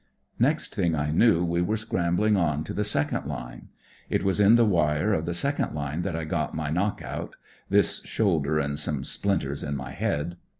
"Next 0.49 0.73
thing 0.75 0.95
I 0.95 1.11
knew 1.11 1.45
we 1.45 1.61
were 1.61 1.77
scrambling 1.77 2.35
on 2.35 2.63
to 2.63 2.73
the 2.73 2.83
second 2.83 3.27
line. 3.27 3.67
It 4.09 4.23
was 4.23 4.39
in 4.39 4.55
the 4.55 4.65
wire 4.65 5.13
of 5.13 5.25
the 5.27 5.35
second 5.35 5.75
line 5.75 6.01
that 6.01 6.15
I 6.15 6.23
got 6.23 6.55
my 6.55 6.71
knock 6.71 7.03
out; 7.03 7.35
this 7.69 8.03
shoulder, 8.03 8.57
and 8.57 8.79
some 8.79 9.03
splinters 9.03 9.61
in 9.61 9.75
my 9.75 9.91
head. 9.91 10.37